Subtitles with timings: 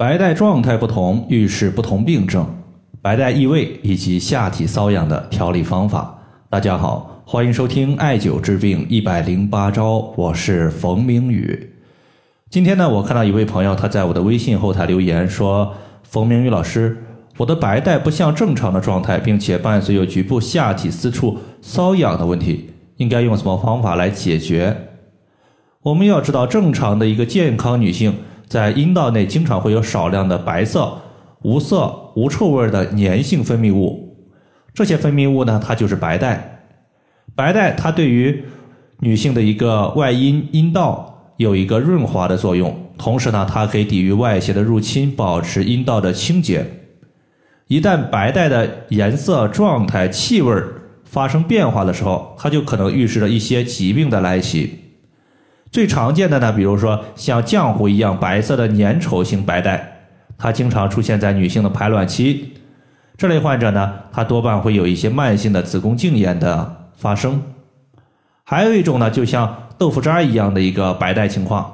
[0.00, 2.46] 白带状态不同，预示不同病症。
[3.02, 6.18] 白带异味以及下体瘙痒的调理方法。
[6.48, 11.74] 大家好，欢迎收听艾灸治病一百零八招，我是冯明宇。
[12.48, 16.96] 今天呢，我看到一位朋友他在我的微信后台留言说：“冯明宇老师，
[17.36, 24.74] 我的白带不像正常的状态，并且伴随有局部下体私处瘙痒的问题，应该用什么方法来解决？”
[25.84, 28.14] 我们要知道，正常的一个健康女性。
[28.50, 31.00] 在阴道内经常会有少量的白色、
[31.42, 34.18] 无色、无臭味的粘性分泌物，
[34.74, 36.64] 这些分泌物呢，它就是白带。
[37.36, 38.42] 白带它对于
[38.98, 46.66] 女性的一个外阴阴道有一个润滑的作用，同时呢，它可以抵御外邪的入侵，保持阴道的清洁。
[47.68, 50.60] 一旦白带的颜色、状态、气味
[51.04, 54.76] 发生变化的时候，它就可能预示着一些疾病的来袭。
[55.70, 62.54] 最常见的呢，比如说像浆糊一样白色的粘稠性白带，它经常出现在女性的排卵期。
[63.16, 67.40] 这类患者呢，它多半会有一些慢性的子宫颈炎的发生。
[68.42, 71.72] 还有一种呢，就像豆腐渣一样的一个白带情况。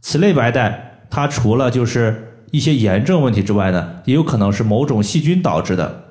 [0.00, 6.04] 此类白带，它除了就是一些炎症问题之外呢，也有可能是某种细菌导致的。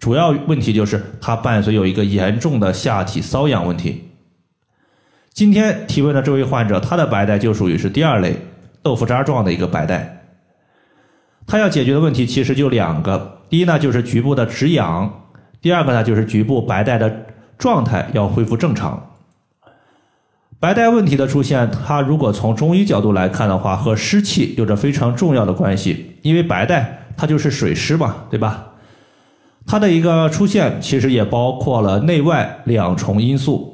[0.00, 4.08] 主要问题就是它伴随有一个严重的下体瘙痒问题。
[5.34, 8.36] 今天提问的这位患者，他的白带就属于是第二类
[8.82, 10.24] 豆腐渣状的一个白带。
[11.46, 15.08] 他要解决的问题其实就两个：第一呢就是局部的止痒；
[15.62, 17.24] 第二个呢就是局部白带的
[17.56, 19.10] 状态要恢复正常。
[20.60, 26.18] 白带问题的出现，它如果从中医角度来看的话，和湿气有着非常重要的关系。
[26.20, 28.66] 因为白带它就是水湿嘛，对吧？
[29.66, 33.71] 它的一个出现其实也包括了内外两重因素。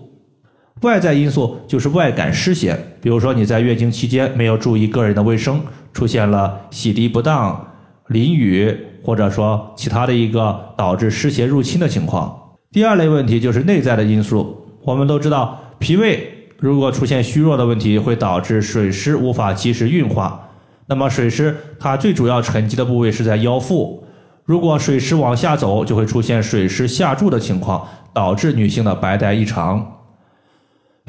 [0.83, 5.61] 外在因素就是外感湿邪，比如说你在月经期间没有注意个人的卫生，
[5.93, 7.67] 出现了洗涤不当、
[8.09, 12.37] 淋雨，或者说其他的一个导致湿邪入侵的情况。
[12.71, 20.49] 第二类问题就是内在的因素，我们都知道，脾胃如果出现虚弱的问题，会导致水湿无法及时运化。
[20.87, 24.05] 那么水湿它最主要沉积的部位是在腰腹，
[24.45, 29.98] 如果水湿往下走，就会出现水湿下注的情况，导致女性的白带异常。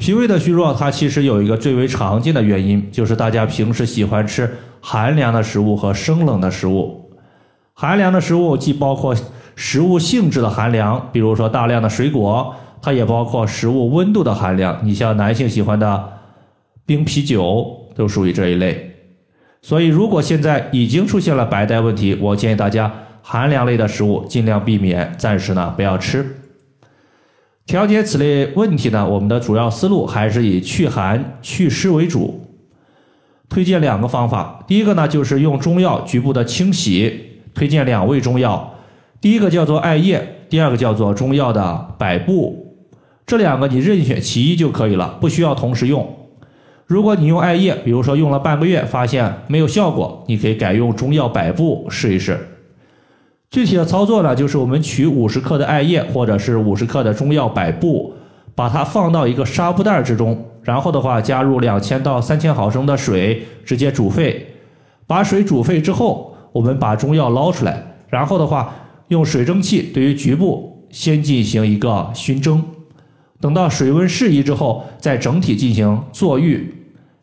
[0.00, 4.50] 脾胃的虚弱，它其实有一个最为常见的原因，就是大家平时喜欢吃
[4.80, 7.10] 寒凉的食物和生冷的食物。
[7.74, 9.14] 寒凉的食物既包括
[9.54, 14.80] 食物性质的寒凉，比如说大量的水果，它也包括食物温度的寒凉。
[14.82, 16.08] 你像男性喜欢的
[16.86, 18.94] 冰啤酒，都属于这一类。
[19.60, 22.90] 所以，如果现在已经出现了白带问题，我建议大家
[23.20, 26.39] 寒凉类的食物尽量避免，暂时呢不要吃。
[27.70, 32.44] 调节此类问题呢，我们的主要思路还是以祛寒祛湿为主。
[33.48, 38.74] 推荐两个方法，第一个呢就是用中药局部的清洗，推荐两味中药，
[39.20, 42.74] 第一个叫做艾叶，第二个叫做中药的百部。
[43.24, 46.12] 这两个你任选其一就可以了，不需要同时用。
[46.86, 52.49] 如果你用艾叶，比如说用了半个月发现没有效果，你可以改用中药百部试一试。
[53.50, 58.14] 具体的操作呢，就是我们取五十克的艾叶，或者是五十克的中药百部，
[58.54, 64.46] 把它放到一个纱布袋之中，然后的话加入两千到三千毫升的水，直接煮沸。
[65.04, 68.72] 把水煮沸之后，我们把中药捞出来，然后的话
[69.08, 72.62] 用水蒸气对于局部先进行一个熏蒸，
[73.40, 76.72] 等到水温适宜之后，再整体进行坐浴，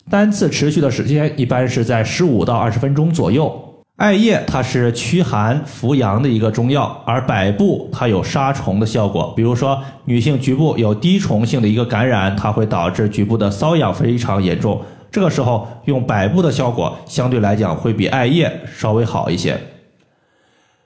[0.10, 3.64] 单次持续的时间一般是在十五到二十分钟左右。
[3.98, 9.34] 艾叶它是驱寒扶阳的一个中药，而百部它有杀虫的效果。
[9.36, 14.80] 比如说，女性局部有滴虫性的一个感染，它会导致局部的瘙痒非常严重。
[15.10, 19.60] 这个时候用百部的效果相对来讲会比艾叶稍微好一些。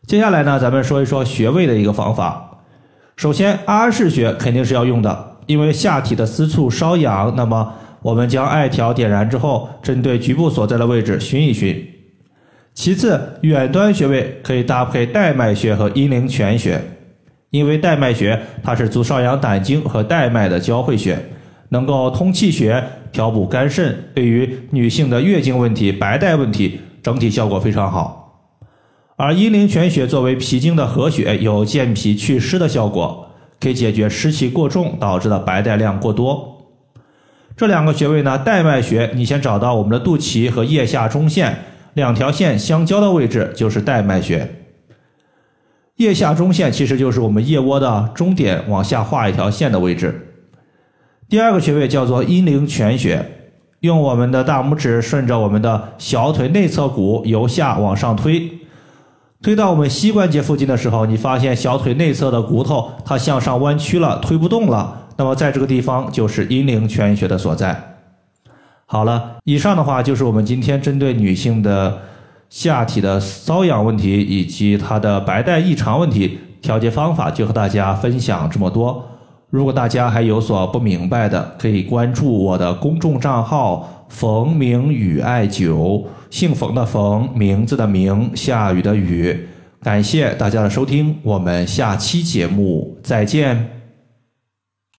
[0.08, 2.62] 接下来呢，咱们说一说穴位的一个方法。
[3.18, 7.74] 首先，阿是穴肯定是要用的，因为下体的私处瘙痒，那么
[8.04, 11.86] 我们将艾条点燃之后，针对局部所在的位置熏一熏。
[12.74, 16.82] 其次，远端穴位可以搭配带脉穴和阴陵泉穴，
[17.50, 21.18] 因为带脉穴它是足少阳胆经和带脉的交汇穴，
[21.70, 22.82] 能够通气血、
[23.12, 28.20] 调补肝肾，对于女性的月经问题、白带问题整体效果非常好。
[29.18, 33.28] 而阴陵泉穴作为脾经的合穴，有健脾祛湿的效果，
[33.59, 36.58] 可以解决湿气过重导致的白带量过多。
[37.56, 41.56] 这两个穴位呢，带脉穴你先找到我们的肚脐和腋下中线。
[41.93, 44.49] 两条线相交的位置就是带脉穴，
[45.97, 50.28] 腋下中线其实就是我们腋窝的中点，往下画一条线的位置。
[51.28, 53.26] 第二个穴位叫做阴陵泉穴，
[53.82, 58.52] 用我们的大拇指顺着我们的小腿内侧骨由下往上推，
[59.41, 65.09] 推到我们膝关节附近的时候，你发现小腿内侧的骨头它向上弯曲了，推不动了。
[65.17, 68.01] 那么在这个地方就是阴陵泉穴的所在。
[68.91, 71.97] 好了，以上的话就是我们今天针对女性的
[72.49, 79.02] 下体的瘙痒问题以及她的白带异常问题调节方法，就和大家分享这么多。
[79.49, 89.47] 如果大家还有所不明白的，可以关注我的公众账号“冯明宇艾灸”，姓冯的冯，名字的名，下雨的雨。
[89.82, 93.81] 感谢大家的收听，我们下期节目再见。